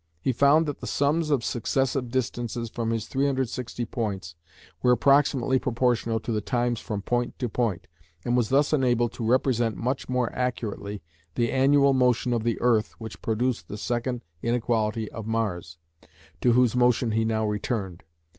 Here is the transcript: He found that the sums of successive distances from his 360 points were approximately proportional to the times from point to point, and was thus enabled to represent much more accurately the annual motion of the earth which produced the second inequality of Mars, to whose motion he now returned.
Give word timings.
He 0.19 0.33
found 0.33 0.65
that 0.65 0.79
the 0.79 0.87
sums 0.87 1.29
of 1.29 1.43
successive 1.43 2.09
distances 2.09 2.71
from 2.71 2.89
his 2.89 3.05
360 3.05 3.85
points 3.85 4.33
were 4.81 4.91
approximately 4.93 5.59
proportional 5.59 6.19
to 6.21 6.31
the 6.31 6.41
times 6.41 6.79
from 6.79 7.03
point 7.03 7.37
to 7.37 7.47
point, 7.47 7.85
and 8.25 8.35
was 8.35 8.49
thus 8.49 8.73
enabled 8.73 9.13
to 9.13 9.23
represent 9.23 9.77
much 9.77 10.09
more 10.09 10.33
accurately 10.33 11.03
the 11.35 11.51
annual 11.51 11.93
motion 11.93 12.33
of 12.33 12.41
the 12.43 12.59
earth 12.61 12.95
which 12.99 13.21
produced 13.21 13.67
the 13.67 13.77
second 13.77 14.23
inequality 14.41 15.07
of 15.11 15.27
Mars, 15.27 15.77
to 16.41 16.53
whose 16.53 16.75
motion 16.75 17.11
he 17.11 17.23
now 17.23 17.45
returned. 17.45 18.01